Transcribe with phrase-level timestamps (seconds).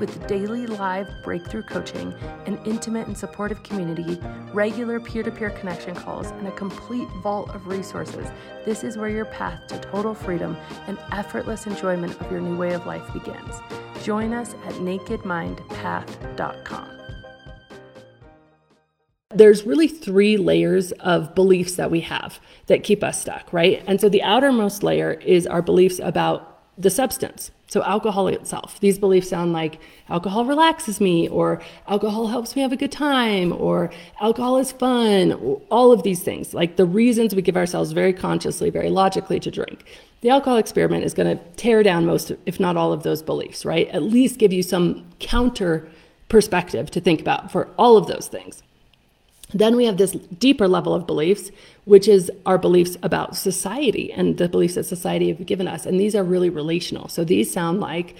[0.00, 2.12] With daily live breakthrough coaching,
[2.46, 4.18] an intimate and supportive community,
[4.54, 8.26] regular peer to peer connection calls, and a complete vault of resources,
[8.64, 12.72] this is where your path to total freedom and effortless enjoyment of your new way
[12.72, 13.60] of life begins.
[14.02, 17.00] Join us at nakedmindpath.com.
[19.32, 23.84] There's really three layers of beliefs that we have that keep us stuck, right?
[23.86, 28.98] And so the outermost layer is our beliefs about the substance so, alcohol itself, these
[28.98, 33.92] beliefs sound like alcohol relaxes me, or alcohol helps me have a good time, or
[34.20, 35.30] alcohol is fun,
[35.70, 39.52] all of these things, like the reasons we give ourselves very consciously, very logically to
[39.52, 39.84] drink.
[40.22, 43.64] The alcohol experiment is going to tear down most, if not all, of those beliefs,
[43.64, 43.86] right?
[43.90, 45.88] At least give you some counter
[46.28, 48.64] perspective to think about for all of those things.
[49.52, 51.50] Then we have this deeper level of beliefs,
[51.84, 55.86] which is our beliefs about society and the beliefs that society have given us.
[55.86, 57.08] And these are really relational.
[57.08, 58.16] So these sound like,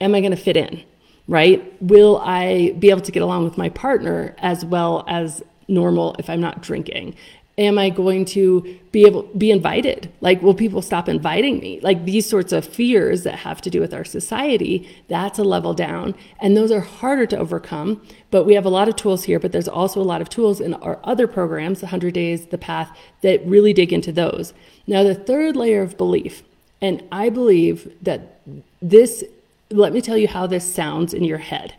[0.00, 0.82] am I going to fit in?
[1.28, 1.80] Right?
[1.80, 6.28] Will I be able to get along with my partner as well as normal if
[6.28, 7.14] I'm not drinking?
[7.58, 10.10] Am I going to be able be invited?
[10.20, 11.80] Like, will people stop inviting me?
[11.80, 15.74] Like these sorts of fears that have to do with our society, that's a level
[15.74, 16.14] down.
[16.40, 18.00] And those are harder to overcome.
[18.30, 20.60] But we have a lot of tools here, but there's also a lot of tools
[20.60, 24.54] in our other programs, the 100 Days, the Path, that really dig into those.
[24.86, 26.42] Now, the third layer of belief,
[26.80, 28.40] and I believe that
[28.80, 29.24] this,
[29.70, 31.74] let me tell you how this sounds in your head.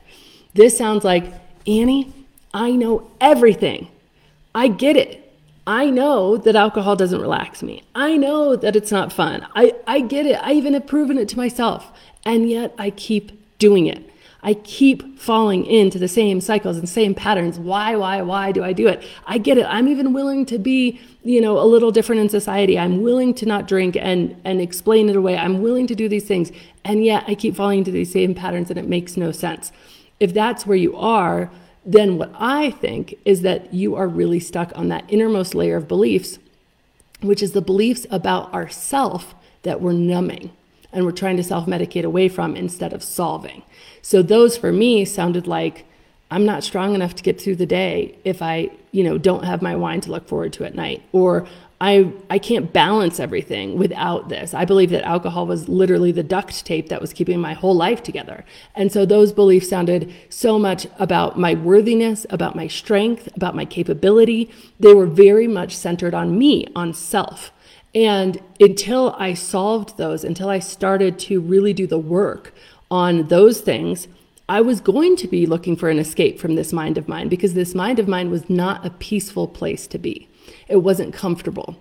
[0.53, 1.25] This sounds like,
[1.65, 2.13] Annie,
[2.53, 3.87] I know everything.
[4.53, 5.22] I get it.
[5.65, 7.83] I know that alcohol doesn't relax me.
[7.95, 9.47] I know that it's not fun.
[9.55, 10.35] I, I get it.
[10.41, 11.91] I even have proven it to myself.
[12.25, 14.09] And yet I keep doing it.
[14.45, 17.57] I keep falling into the same cycles and same patterns.
[17.57, 19.01] Why, why, why do I do it?
[19.25, 19.65] I get it.
[19.69, 22.77] I'm even willing to be, you know, a little different in society.
[22.77, 25.37] I'm willing to not drink and and explain it away.
[25.37, 26.51] I'm willing to do these things.
[26.83, 29.71] And yet I keep falling into these same patterns and it makes no sense.
[30.19, 31.49] If that's where you are,
[31.85, 35.87] then what I think is that you are really stuck on that innermost layer of
[35.87, 36.39] beliefs,
[37.21, 40.51] which is the beliefs about ourself that we're numbing
[40.91, 43.63] and we're trying to self medicate away from instead of solving.
[44.01, 45.85] So those for me sounded like
[46.31, 49.61] I'm not strong enough to get through the day if I, you know, don't have
[49.61, 51.47] my wine to look forward to at night or
[51.83, 54.53] I, I can't balance everything without this.
[54.53, 58.01] I believe that alcohol was literally the duct tape that was keeping my whole life
[58.01, 58.45] together.
[58.73, 63.65] And so those beliefs sounded so much about my worthiness, about my strength, about my
[63.65, 64.49] capability.
[64.79, 67.51] They were very much centered on me, on self.
[67.93, 72.53] And until I solved those, until I started to really do the work
[72.89, 74.07] on those things,
[74.47, 77.55] I was going to be looking for an escape from this mind of mine because
[77.55, 80.29] this mind of mine was not a peaceful place to be
[80.67, 81.75] it wasn't comfortable.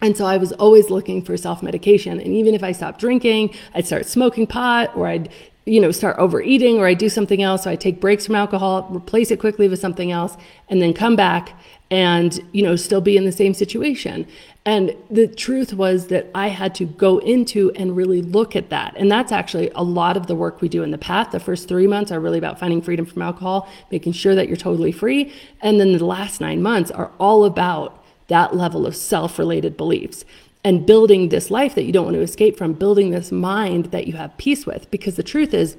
[0.00, 2.20] And so I was always looking for self medication.
[2.20, 5.30] And even if I stopped drinking, I'd start smoking pot or I'd,
[5.66, 7.64] you know, start overeating or I'd do something else.
[7.64, 10.36] So I'd take breaks from alcohol, replace it quickly with something else,
[10.68, 11.58] and then come back
[11.90, 14.26] and, you know, still be in the same situation.
[14.64, 18.94] And the truth was that I had to go into and really look at that.
[18.96, 21.32] And that's actually a lot of the work we do in the path.
[21.32, 24.56] The first three months are really about finding freedom from alcohol, making sure that you're
[24.56, 25.32] totally free.
[25.62, 30.24] And then the last nine months are all about that level of self related beliefs
[30.66, 34.08] and building this life that you don't want to escape from, building this mind that
[34.08, 34.90] you have peace with.
[34.90, 35.76] Because the truth is,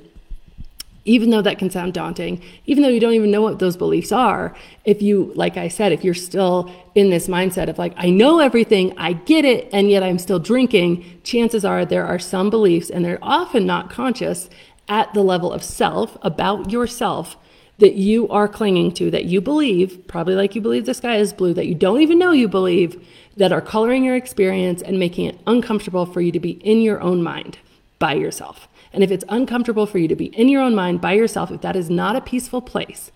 [1.03, 4.13] even though that can sound daunting, even though you don't even know what those beliefs
[4.13, 4.55] are,
[4.85, 8.39] if you, like I said, if you're still in this mindset of like, I know
[8.39, 12.89] everything, I get it, and yet I'm still drinking, chances are there are some beliefs,
[12.89, 14.49] and they're often not conscious
[14.87, 17.35] at the level of self, about yourself,
[17.79, 21.33] that you are clinging to, that you believe, probably like you believe the sky is
[21.33, 25.25] blue, that you don't even know you believe, that are coloring your experience and making
[25.25, 27.59] it uncomfortable for you to be in your own mind
[27.99, 28.67] by yourself.
[28.93, 31.61] And if it's uncomfortable for you to be in your own mind by yourself, if
[31.61, 33.11] that is not a peaceful place,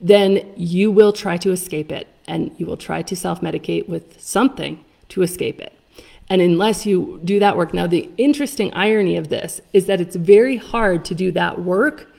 [0.00, 4.20] then you will try to escape it and you will try to self medicate with
[4.20, 5.74] something to escape it.
[6.28, 10.16] And unless you do that work, now the interesting irony of this is that it's
[10.16, 12.09] very hard to do that work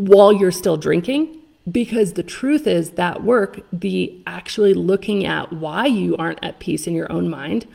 [0.00, 1.36] while you're still drinking
[1.70, 6.86] Because the truth is that work, the actually looking at why you aren't at peace
[6.86, 7.66] in your own mind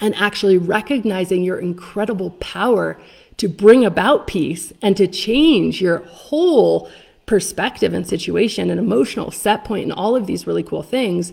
[0.00, 2.98] and actually recognizing your incredible power
[3.36, 6.88] to bring about peace and to change your whole
[7.26, 11.32] perspective and situation and emotional set point and all of these really cool things,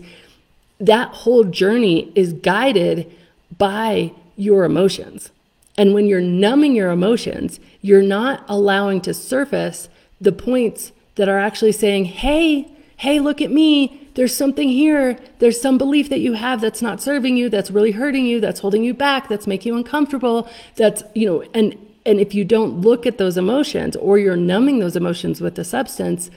[0.80, 3.10] that whole journey is guided
[3.56, 5.30] by your emotions.
[5.76, 9.88] And when you're numbing your emotions, you're not allowing to surface
[10.20, 14.08] the points that are actually saying, hey, hey, look at me.
[14.14, 15.18] There's something here.
[15.38, 18.60] There's some belief that you have that's not serving you, that's really hurting you, that's
[18.60, 20.48] holding you back, that's making you uncomfortable.
[20.76, 24.80] That's, you know, and and if you don't look at those emotions or you're numbing
[24.80, 26.30] those emotions with the substance,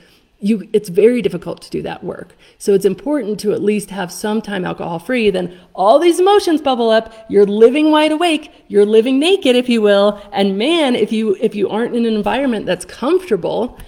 [0.46, 2.36] you it's very difficult to do that work.
[2.60, 5.32] So it's important to at least have some time alcohol free.
[5.32, 7.12] Then all these emotions bubble up.
[7.30, 8.52] You're living wide awake.
[8.68, 10.22] You're living naked, if you will.
[10.32, 13.80] And man, if you if you aren't in an environment that's comfortable,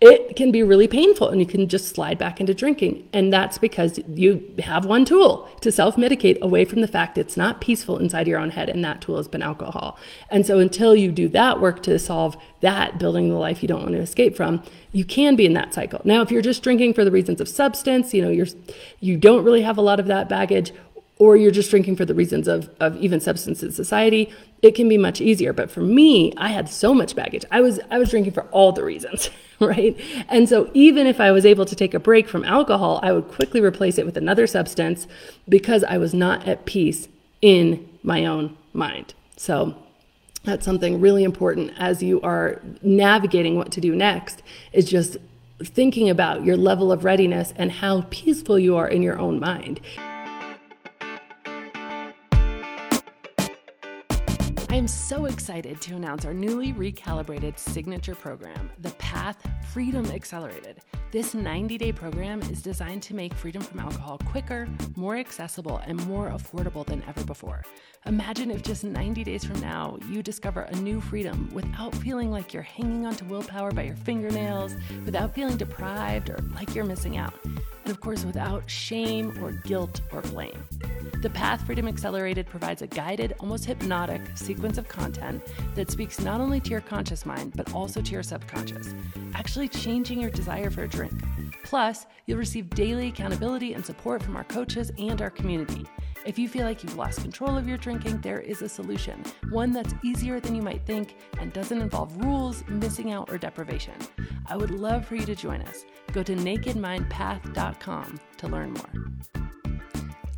[0.00, 3.06] it can be really painful and you can just slide back into drinking.
[3.12, 7.36] And that's because you have one tool to self medicate away from the fact it's
[7.36, 9.98] not peaceful inside your own head, and that tool has been alcohol.
[10.30, 13.82] And so until you do that work to solve that, building the life you don't
[13.82, 14.62] want to escape from,
[14.92, 16.00] you can be in that cycle.
[16.04, 18.48] Now, if you're just drinking for the reasons of substance, you know, you're
[19.00, 20.72] you don't really have a lot of that baggage,
[21.18, 24.32] or you're just drinking for the reasons of, of even substance in society,
[24.62, 25.52] it can be much easier.
[25.52, 27.44] But for me, I had so much baggage.
[27.50, 29.28] I was I was drinking for all the reasons.
[29.66, 29.96] right?
[30.28, 33.28] And so even if I was able to take a break from alcohol, I would
[33.28, 35.06] quickly replace it with another substance
[35.48, 37.08] because I was not at peace
[37.42, 39.12] in my own mind.
[39.36, 39.74] So
[40.44, 44.42] that's something really important as you are navigating what to do next
[44.72, 45.18] is just
[45.62, 49.78] thinking about your level of readiness and how peaceful you are in your own mind.
[54.80, 60.78] Am so excited to announce our newly recalibrated signature program, the Path Freedom Accelerated.
[61.10, 64.66] This 90 day program is designed to make freedom from alcohol quicker,
[64.96, 67.62] more accessible, and more affordable than ever before.
[68.06, 72.54] Imagine if just 90 days from now you discover a new freedom without feeling like
[72.54, 74.74] you're hanging onto willpower by your fingernails,
[75.04, 77.34] without feeling deprived or like you're missing out
[77.90, 80.64] and of course, without shame or guilt or blame.
[81.22, 85.42] The Path Freedom Accelerated provides a guided, almost hypnotic sequence of content
[85.74, 88.94] that speaks not only to your conscious mind, but also to your subconscious,
[89.34, 91.12] actually changing your desire for a drink.
[91.64, 95.84] Plus, you'll receive daily accountability and support from our coaches and our community.
[96.26, 99.72] If you feel like you've lost control of your drinking, there is a solution, one
[99.72, 103.94] that's easier than you might think and doesn't involve rules, missing out, or deprivation.
[104.46, 105.84] I would love for you to join us.
[106.12, 109.10] Go to nakedmindpath.com to learn more.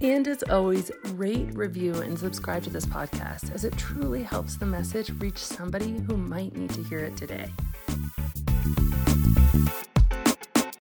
[0.01, 4.67] And as always, rate, review, and subscribe to this podcast as it truly helps the
[4.67, 7.51] message reach somebody who might need to hear it today.